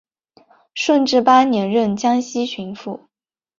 [0.73, 3.01] 顺治八年任江西巡抚。